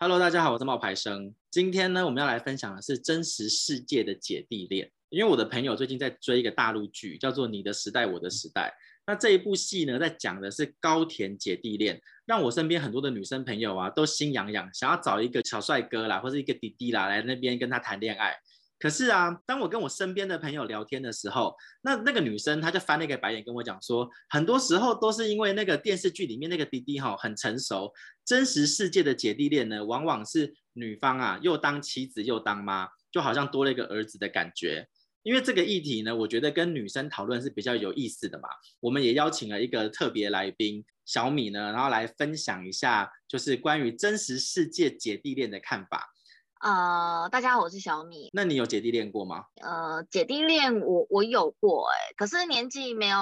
[0.00, 1.34] Hello，大家好，我是冒牌生。
[1.50, 4.88] 今天呢，我们要来分享的是真实世界的姐弟恋。
[5.08, 8.68] 因为我的朋友最近在追一个大陆剧，叫做《你的时代，我的时代》。
[9.08, 18.36] 那这一部戏呢，在讲的是高田姐弟恋，让我身边很多的女生朋友啊，都心痒痒，想要找一个小帅哥啦，或者一个弟弟啦，来那边跟他谈恋爱。
[18.78, 27.92] 可是啊，当我跟我身边的朋友聊天的时候，那那个女生她就翻了一个白眼跟我讲说，很多时候都是因为那个电视剧里面那个弟弟哈很成熟，
[28.24, 34.88] 真实世界的姐弟恋呢，往往是女方啊又当妻子又当妈，就好像多了一个儿子的感觉。
[35.24, 38.48] 因为这个议题呢，我觉得跟女生讨论是比较有意思的嘛。
[38.80, 46.08] 我们也邀请了一个特别来宾小米呢，然后来分享一下就是关于真实世界姐弟恋的看法。
[46.60, 48.30] 呃，大家好，我是小米。
[48.32, 49.44] 那你有姐弟恋过吗？
[49.60, 53.18] 呃，姐弟恋我我有过哎、欸，可是年纪没有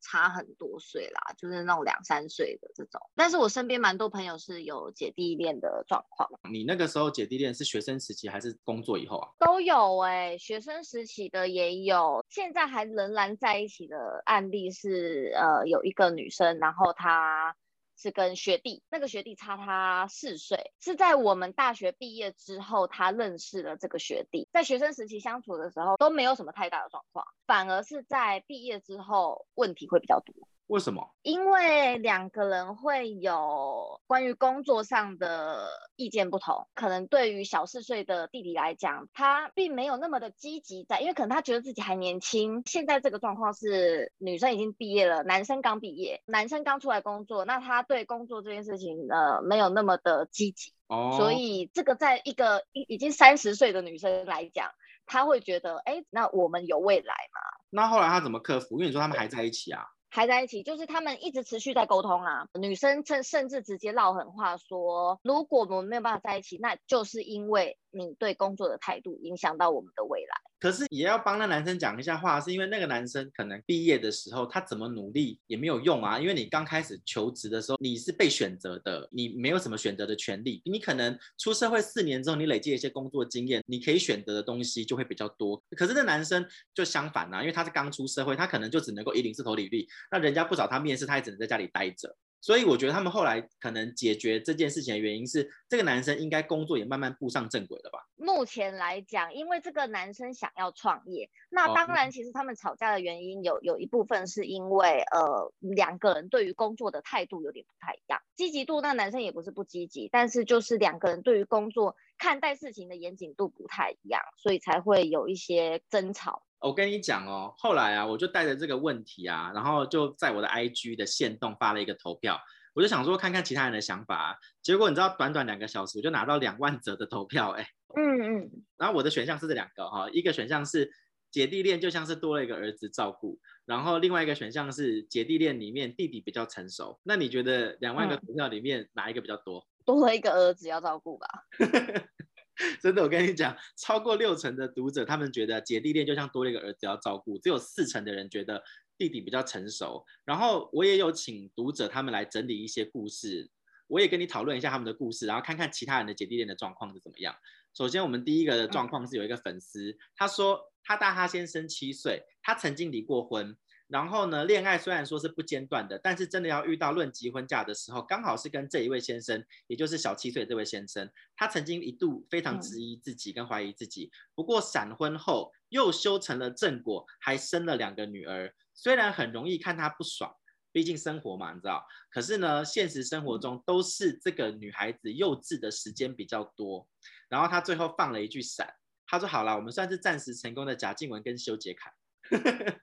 [0.00, 3.00] 差很多岁啦，就是那种两三岁的这种。
[3.14, 6.28] 但是我身边蛮多朋友是有姐弟恋的状况。
[6.50, 9.28] 你那个时候姐弟恋是学生时期还是工作以后啊？
[9.38, 17.54] 都有哎、欸，学生时期的也有，现在还仍然在一起的案例是呃，有一个女生，然后她。
[18.00, 30.34] 是跟学弟，那个学弟差他四岁，是在我们大学毕业之后，他认识了这个学弟，在学生时期相处的时候都没有什么太大的状况，反而是在毕业之后问题会比较多。
[30.70, 31.10] 为什么？
[31.22, 42.62] 因为两个人会有关于工作上的意见不同，可能对于小四岁的弟弟来讲，他并没有那么的积极在，因为可能他觉得自己还年轻。
[42.66, 54.70] 现在这个状况是女生已经毕业了，男生刚毕业，男生刚出来工作，那他对工作这件事情呃没有那么的积极，哦，所以这个在一个已经三十岁的女生来讲，
[55.04, 57.40] 他会觉得，哎，那我们有未来吗？
[57.70, 58.76] 那后来他怎么克服？
[58.76, 59.84] 因为你说他们还在一起啊。
[60.10, 62.46] 还在一起，就是他们一直持续在沟通啊。
[62.54, 70.36] 女生甚甚至直接撂狠话说，如果我们没有办法在一起，那就是因为你对工作的态度影响到我们的未来。
[70.58, 80.60] 可是也要帮那男生讲一下话，是因为那个男生可能毕业的时候他怎么努力也没有用啊，因为你刚开始求职的时候你是被选择的，你没有什么选择的权利。
[80.66, 85.62] 你可能出社会四年之后，你累积一些工作经验，你可以选择的东西就会比较多。
[85.70, 92.14] 可是那男生就相反啊，因为他是刚出社会，他可能就只能够一零四投履历，那人家不找他面试，他也只能在家里待着。
[92.42, 98.00] 所以我觉得他们后来可能解决这件事情的原因是，这个男生应该工作也慢慢步上正轨了吧？
[98.16, 116.42] 目前来讲，因为这个男生想要创业，那当然其实他们吵架的原因有有一部分是因为呃两个人对于工作的态度有点不太一样，积极度那男生也不是不积极，但是就是两个人对于工作看待事情的严谨度不太一样，所以才会有一些争吵。
[116.58, 122.38] 我跟你讲哦，后来啊，我就带着这个问题啊，然后就在我的 IG 的线动发了一个投票，
[122.74, 124.36] 我就想说看看其他人的想法啊。
[124.62, 127.66] 结果你知道，短短两个小时我就拿到两万则的投票，哎，
[127.96, 128.50] 嗯嗯。
[128.76, 130.90] 然后我的选项是这两个哈，一个选项是
[131.30, 136.98] 姐弟恋就像是多了一个儿子照顾，然后另外一个选项是姐弟恋里面弟弟比较成熟。
[137.04, 139.66] 那你觉得两万个投票里面哪一个比较多？
[139.86, 141.26] 多了一个儿子要照顾吧。
[142.82, 148.62] 真的，我跟你讲，超过六成的读者，他们觉得姐弟恋就像多了一个儿子要照顾，只有四成的人觉得
[149.00, 150.04] 弟弟比较成熟。
[150.26, 153.48] 然后我也有请读者他们来整理一些故事，
[153.86, 157.34] 我也跟你讨论一下他们的故事，然后看看其他人的姐弟恋的状况是怎么样。
[157.72, 163.56] 首先，我们第一个的状况是有一个粉丝，他说他大他先生七岁，他曾经离过婚。
[163.86, 174.12] 然后呢，恋爱虽然说是不间断的，但是真的要遇到论及婚嫁的时候，刚好是跟这一位先生，也就是小七岁这位先生，他曾经一度非常质疑自己跟怀疑自己。
[174.36, 178.54] 不过闪婚后又修成了正果，还生了两个女儿。
[178.82, 180.34] 虽然很容易看他不爽，
[180.72, 181.84] 毕竟生活嘛，你知道。
[182.10, 186.88] 可是呢，现实生活中都是这个女孩子幼稚的时间比较多。
[187.28, 188.72] 然后他最后放了一句闪，
[189.06, 191.92] 他说：“好了，我们算是暂时成功的贾静雯跟修杰楷。”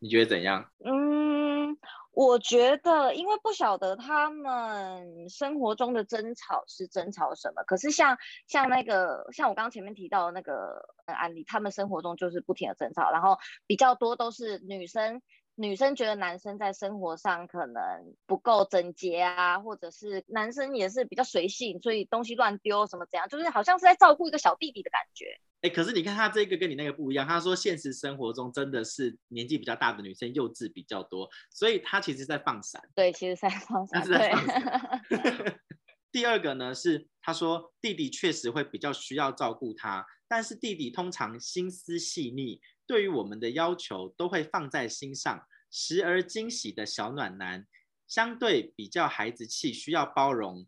[0.00, 0.72] 你觉得怎样？
[2.14, 7.62] 我觉得，因为不晓得他们生活中的争吵是争吵什么。
[7.64, 8.16] 可是像
[8.46, 15.20] 像那个像我刚刚前面提到的那个案例，他们生活中就是不停的争吵，然后比较多都是女生。
[15.56, 25.38] 女生觉得男生在生活上可能不够整洁啊，或者是男生也是比较随性，所以东西乱丢什么怎样，就是好像是在照顾一个小弟弟的感觉。
[25.64, 32.82] 哎、欸，可是你看他这个跟你那个不一样，他说现实生活中真的是年纪比较大的女生幼稚比较多，所以他其实在放闪。
[32.94, 34.06] 对，其实在放闪。
[34.06, 34.30] 对。
[36.12, 42.60] 第二个呢是他说弟弟确实会比较需要照顾他，但是弟弟通常心思细腻。
[42.86, 47.66] 对于我们的要求都会放在心上，时而惊喜的小暖男，
[48.06, 50.66] 相对比较孩子气，需要包容。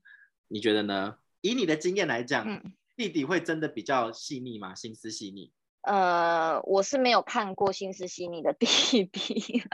[0.48, 1.18] 你觉得呢？
[1.42, 4.74] 以你的经验来讲，嗯，弟弟会真的比较细腻吗？
[4.74, 5.52] 心思细腻？
[5.82, 9.62] 呃，我是没有看过心思细腻的弟弟。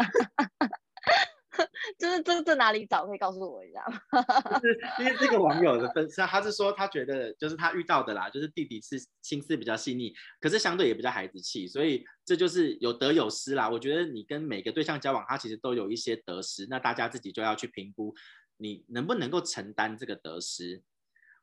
[1.98, 3.06] 就是这这哪里找？
[3.06, 4.00] 可以告诉我一下吗？
[4.58, 13.68] 就是因为这个网友的分析，他是说他觉得就是他遇到的啦，就是弟弟是心思比较细腻，可是相对也比较孩子气，所以这就是有得有失啦。
[13.68, 18.14] 我觉得你跟每个对象交往，他其实都有一些得失，那大家自己就要去评估
[18.56, 20.82] 你能不能够承担这个得失。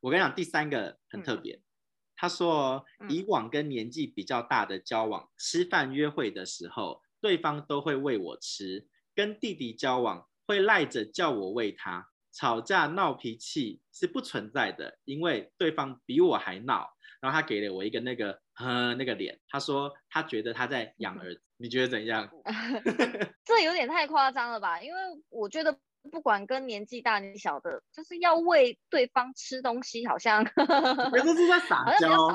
[0.00, 1.62] 我跟你讲，第三个很特别，嗯、
[2.20, 8.86] 他说以往跟年纪比较大的交往，吃饭约会的时候，对方都会喂我吃。
[9.14, 16.90] 跟弟弟交往会赖着叫我喂他，吵架闹脾气是不存在的，因为对方比我还闹。
[17.22, 22.30] 然后他给了我一个那个呵那个脸，他说他觉得他在养儿子，你觉得怎样？
[23.46, 24.78] 这有点太夸张了吧？
[24.82, 25.00] 因为
[25.30, 25.74] 我觉得。
[26.10, 30.42] 不管跟年纪大年纪小的，就是要喂对方吃东西，好像
[31.12, 32.30] 这是在撒娇。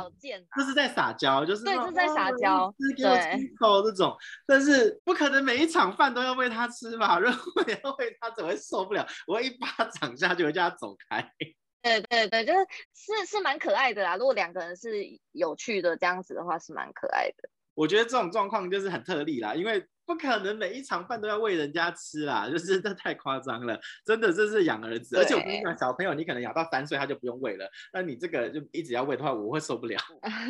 [0.55, 4.15] 这是在撒娇，就是对，这是在撒娇，吃给我吃口这种。
[4.45, 7.17] 但是不可能每一场饭都要喂他吃吧？
[7.19, 9.05] 如果要喂他，怎么会受不了？
[9.25, 9.67] 我一巴
[9.99, 11.27] 掌下去，叫他走开。
[11.81, 12.59] 对对对，就是
[12.93, 14.15] 是是蛮可爱的啦。
[14.15, 17.49] 如果两个人是有趣的这样子的话，是蛮可爱的。
[17.73, 19.87] 我觉得这种状况就是很特例啦，因为。
[20.05, 29.99] 不可能每一场饭都要喂人家吃啦，就是这太夸张了，真的这是养儿子，而且我跟你讲，小朋友你可能养到三岁他就不用喂了，那你这个就一直要喂的话，我会受不了。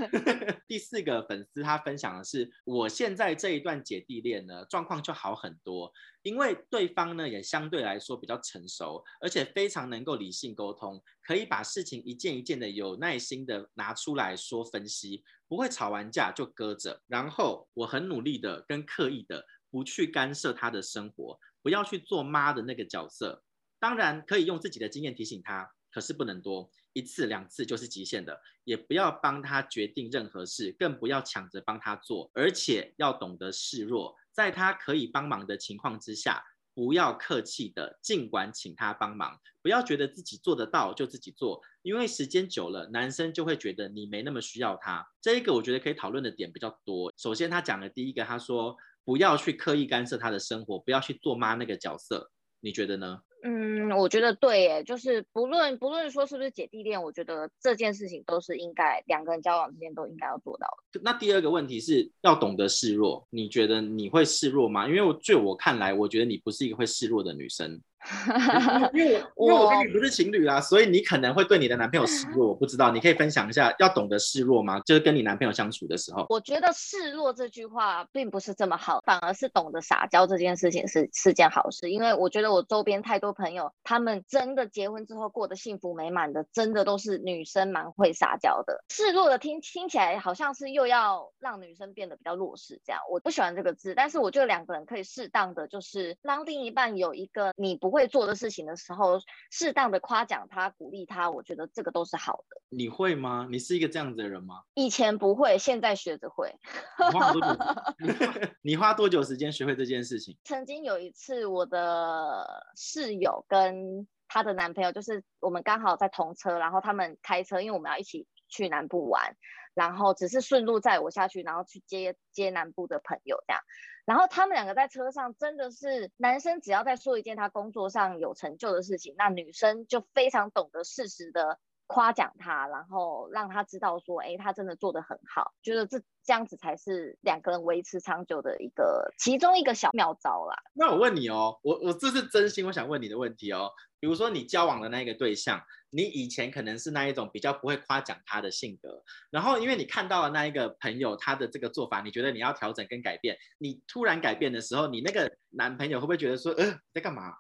[0.68, 5.92] 第四个粉丝他分享的是，我现在这一段姐弟恋呢，状况就好很多，
[6.24, 15.24] 因为对方呢也相对来说比较成熟，而且非常能够理性沟通，可以把事情一件一件的有耐心的拿出来说分析。
[15.48, 19.45] 不会吵完架就搁着，然后我很努力的跟刻意的
[19.76, 23.44] 不去干涉他的生活，不要去做妈的那个角色。
[23.78, 28.40] 当然可以用自己的经验提醒他，可是不能多，一次两次就是极限的。
[28.64, 36.42] 也不要帮他决定任何事，更不要抢着帮他做，而且要懂得示弱，在他可以帮忙的情况之下。
[36.74, 45.08] 不要客气的，尽管请他帮忙，不要觉得自己做得到就自己做，因为时间久了，男生就会觉得你没那么需要他。
[45.22, 47.14] 这一个我觉得可以讨论的点比较多。
[47.16, 53.20] 首先他讲的第一个，他说不要去刻意干涉他的生活，不要去做妈那个角色，你觉得呢？
[53.44, 61.00] 嗯，我觉得对耶，就是不论不论说是不是姐弟恋，我觉得这件事情都是应该两个人交往之间都应该要做到的。
[61.04, 64.88] 那第二个问题是要懂得示弱，你觉得你会示弱吗？
[64.88, 67.80] 因为我就我看来，我觉得你不是一个会示弱的女生。
[68.94, 74.80] 因为我 因为我跟你不是情侣啦，所以你可能会对你的男朋友示弱，我不知道，你可以分享一下要懂得示弱吗？
[74.86, 76.26] 就是跟你男朋友相处的时候。
[76.30, 88.84] 我觉得示弱这句话并不是这么好，反而是懂得撒娇这件事情是是件好事，因为我觉得我周边太多朋友，他们真的结婚之后过得幸福美满的，真的都是女生蛮会撒娇的。
[88.90, 99.18] 示弱的听听起来好像是又要让女生变得比较弱势这样，我不喜欢这个字，但是我觉得两个人可以适当的就是让另一半有一个你不会做的事情的时候，
[99.50, 102.62] 适当的夸奖他、鼓励他，我觉得这个都是好的。
[102.70, 103.48] 你会吗？
[103.50, 104.64] 你是一个这样子的人吗？
[104.74, 106.54] 以前不会，现在学着会。
[107.00, 107.48] 你花多久？
[108.62, 110.38] 你花多久时间学会这件事情？
[110.44, 119.36] 曾经有一次，我的室友跟她的男朋友，就是我们刚好在同车，然后他们开车，因为我们要一起去南部玩，
[119.76, 123.62] 然后只是顺路载我下去，然后去接接南部的朋友这样。
[124.06, 140.56] 然后他们两个在车上，真的是男生只要在说一件他工作上有成就的事情，那女生就非常懂得适时的夸奖他，然后让他知道说，哎，他真的做得很好，觉得这这样子才是两个人维持长久的一个其中一个小妙招啦。
[140.74, 143.70] 那我问你哦，我我这是真心我想问你的问题哦。
[144.00, 157.34] 比如说你交往的那一个对象，你以前可能是那一种比较不会夸奖他的性格，然后因为你看到了那一个朋友他的这个做法，你觉得你要调整跟改变，你突然改变的时候，你那个男朋友会不会觉得说，呃，在干嘛？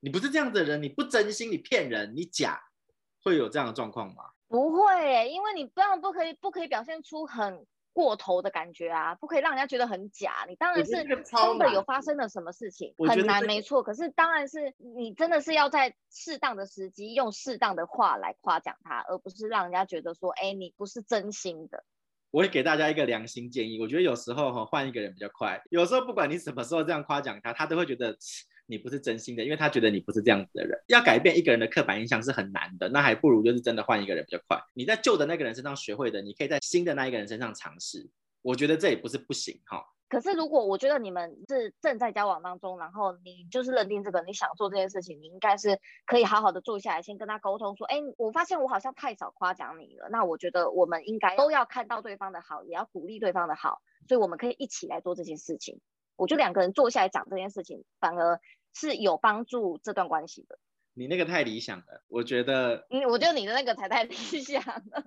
[0.00, 2.60] 你不是这样子的人，你不真心，你骗人，你假，
[3.28, 4.24] 会有这样的状况吗？
[4.48, 7.66] 不会，因为你这样不可以，不可以表现出很。
[7.94, 10.44] 过头的感觉啊，不可以让人家觉得很假。
[10.48, 13.82] 你当然是真的有发生了什么事情，很难，没错。
[13.82, 21.82] 可是当然是你真的是要在适当的时机，用适当的话来夸奖他，而不是让人家觉得说，哎，你不是真心的。
[22.30, 25.60] 我会给大家一个良心建议，我觉得有时候哈换一个人比较快。
[25.70, 28.16] 有时候不管你什么时候这样夸奖他，他都会觉得。
[28.68, 30.78] 你不是真心的，因为他觉得你不是这样子的人。
[30.88, 34.62] 要改变一个人的刻板印象是很难的，那还不如就是真的换一个人比较快。
[34.74, 38.08] 你在旧的那个人身上学会的，你可以在新的那一个人身上尝试。
[38.42, 39.84] 我觉得这也不是不行哈。
[40.08, 55.78] 可是如果我觉得你们是正在交往当中，然后你就是认定这个你想做这件事情，你应该是可以好好的坐下来，先跟他沟通说，哎，我发现我好像太少夸奖你了，那我觉得我们应该都要看到对方的好，也要鼓励对方的好，所以我们可以一起来做这件事情。
[56.16, 58.40] 我觉得两个人坐下来讲这件事情，反而
[58.74, 60.58] 是有帮助这段关系的。
[60.94, 62.86] 你那个太理想了，我觉得。
[62.90, 65.04] 嗯，我觉得你的那个才太理想了，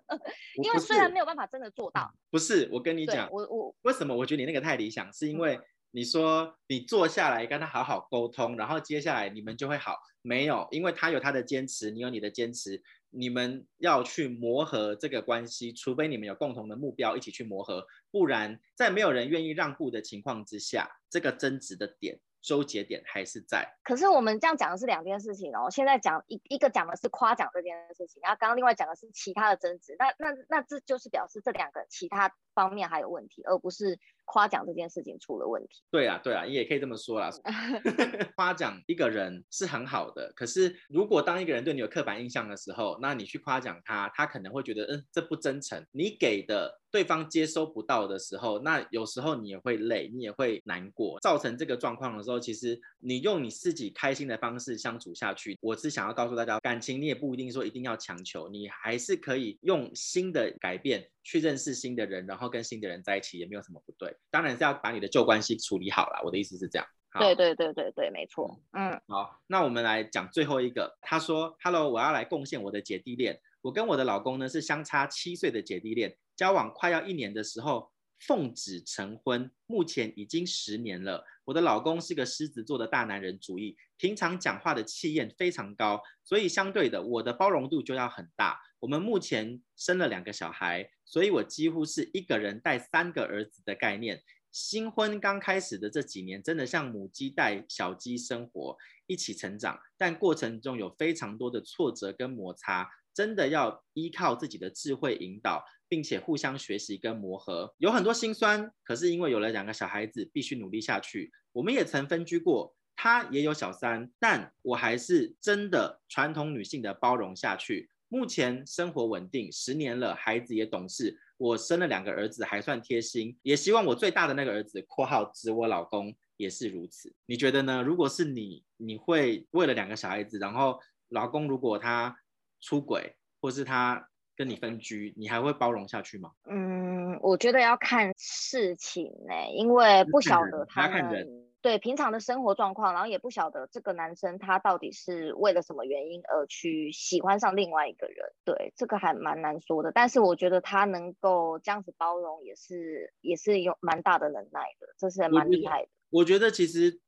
[0.63, 2.13] 因为虽然没有办法真的做到。
[2.29, 5.59] 不是，我跟你讲，我我为什么我觉得你那个太理想，是因为
[5.91, 9.97] 你说你坐下来跟他好好沟通，然后接下来你们就会好。
[10.23, 22.19] 没有，因为他有他的坚持，你有你的坚持，你们要去磨合这个关系，除非你们有共同的目标一起去磨合，不然在没有人愿意让步的情况之下，这个争执的点。
[22.41, 25.69] 纠结点还是在，可是我们这样讲的是两件事情哦。
[25.69, 35.81] 现在讲一一个讲的是夸奖这件事情，然后刚刚另外讲的是其他的争执，那那那这就是表示这两个其他方面还有问题，而不是夸奖这件事情出了问题。
[35.89, 37.29] 对啊，对啊，你也可以这么说啦。
[38.35, 45.85] 夸奖一个人是很好的，可是如果当一个人对你有刻板印象的时候，那你去夸奖他，他可能会觉得，嗯，这不真诚。
[45.91, 55.57] 你给的对方接收不到的时候，那有时候你也会累，你也会难过，造成这个状况的时候，其实你用你自己开心的方式相处下去。
[55.61, 64.15] 我是想要告诉大家，感情你也不一定说一定要强求，你还是可以用新的改变去认识新的人，然后跟新的人在一起，也没有什么不对。
[64.29, 66.21] 当然是要把你的旧关系处理好了。
[66.23, 66.87] 我的意思是这样。
[67.19, 68.57] 对对对对对，没错。
[68.71, 70.97] 嗯，好，那我们来讲最后一个。
[71.01, 73.37] 他说：“Hello，我要来贡献我的姐弟恋。
[73.61, 77.91] 我跟我的老公呢是相差七岁的姐弟恋，交往快要一年的时候
[78.27, 81.25] 奉旨成婚，目前已经十年了。
[81.45, 88.59] 我的老公是个狮子座的大男人主义，平常讲话的气焰非常高，所以相对的，我的包容度就要很大。
[88.79, 108.71] 我们目前生了两个小孩，所以我几乎是一个人带三个儿子的概念。”新婚刚开始的这几年，真的像母鸡带小鸡生活，一起成长，但过程中有非常多的挫折跟摩擦，真的要依靠自己的智慧引导，并且互相学习跟磨合，有很多辛酸。
[108.83, 111.31] 可是因为有了两个小孩子，必须努力下去。
[111.51, 117.89] 我们也曾分居过，他也有小三，但我还是真的传统女性的包容下去。
[118.07, 121.17] 目前生活稳定，十年了，孩子也懂事。
[121.37, 127.13] 我生了两个儿子，还算贴心，也希望我最大的那个儿子（括号指我老公）也是如此。
[127.25, 127.81] 你觉得呢？
[127.81, 132.15] 如果是你，你会为了两个小孩子，然后老公如果他
[132.61, 136.31] 出轨，或是他跟你分居，你还会包容下去吗？
[136.45, 141.47] 嗯，我觉得要看事情呢、欸，因为不晓得他看人。
[141.61, 149.91] 对平常的生活状况，然后也不晓得这个男生他到底是为了什么原因而去喜欢上另外一个人，对这个还蛮难说的。
[149.91, 155.89] 但是我觉得他能够这样子包容，也是也是有蛮大的能耐的，这是蛮厉害的。
[156.09, 156.99] 我觉得其实。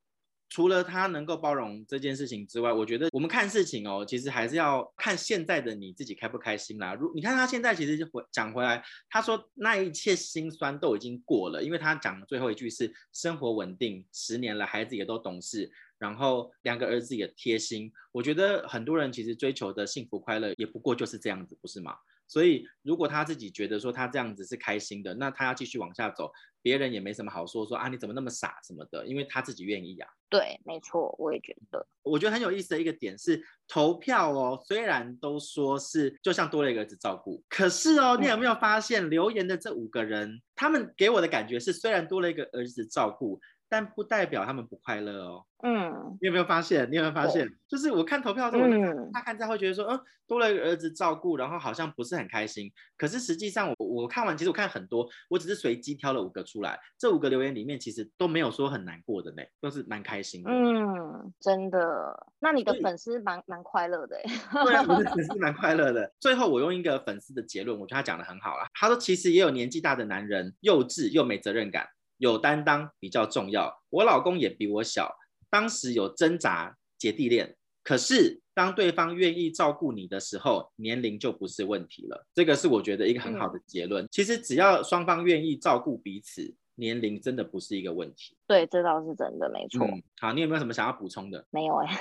[0.48, 6.94] 除了他能够包容这件事情之外，我觉得我们看事情哦，其实还是要看现在的你自己开不开心啦。
[6.94, 17.92] 如你看他现在其实就回讲回来，他说那一切辛酸都已经过了，因为他讲的最后一句是生活稳定，十年了，孩子也都懂事，然后两个儿子也贴心。
[18.12, 21.96] 我觉得很多人其实追求的幸福快乐也不过就是这样子，不是吗？
[22.26, 26.30] 所以，如果他自己觉得说他这样子是开心的，那他要继续往下走，
[26.62, 30.12] 别人也没什么好说说啊，你怎么那么傻什么的，因为他自己愿意呀、啊。
[30.30, 31.86] 对，没错，我也觉得。
[32.02, 43.40] 我觉得很有意思的一个点是投票哦，虽然都说是就像多了一个儿子照顾，可是哦，你有没有发现留言的这五个人，嗯、他们给我的感觉是虽然多了一个儿子照顾。
[43.68, 45.44] 但不代表他们不快乐哦。
[45.62, 46.90] 嗯，你有没有发现？
[46.90, 47.48] 你有没有发现？
[47.66, 52.70] 就是我看投票的时候，嗯、他看在会觉得说，嗯，多了一个儿子照顾，然后好像不是很开心。
[52.98, 56.78] 可是实际上我，我我看完，其实我看很多，我只是随机挑了五个出来。
[56.98, 60.50] 这五个留言里面，其实都没有说很难过的呢，都是蛮开心的。
[60.50, 62.26] 嗯，真的。
[62.38, 64.64] 那你的粉丝蛮蛮快乐的哎。
[64.64, 66.12] 对啊，我的粉 丝蛮快乐的。
[66.20, 68.66] 最后，我用一个粉丝的结论，我觉得他讲得很好啦。
[68.74, 71.88] 他说，其实也有年纪大的男人，幼稚又没责任感。
[72.32, 73.82] 有担当比较重要。
[73.90, 75.14] 我老公也比我小，
[75.50, 82.26] 当时有挣扎姐弟恋，可是当对方愿意照顾你的时候，年龄就不是问题了。
[82.34, 84.04] 这个是我觉得一个很好的结论。
[84.04, 88.36] 嗯、其实只要双方愿意照顾彼此，年龄真的不是一个问题。
[88.46, 89.86] 对，这倒是真的，没错。
[89.86, 91.46] 嗯、好，你有没有什么想要补充的？
[91.50, 91.98] 没有哎、欸。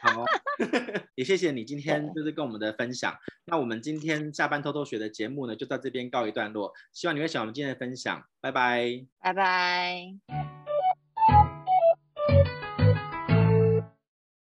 [0.00, 0.24] 好，
[1.14, 3.14] 也谢谢你今天就是跟我们的分享。
[3.48, 6.74] 那我们今天下班偷偷学的节目呢，就到这边告一段落。
[6.92, 8.24] 希望你会喜欢我们今天的分享。
[8.40, 10.16] 拜拜，拜拜。